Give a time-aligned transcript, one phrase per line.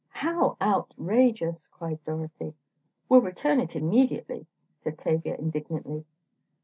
[0.09, 2.55] "How outrageous!" cried Dorothy.
[3.07, 4.47] "We'll return it immediately,"
[4.79, 6.05] said Tavia, indignantly.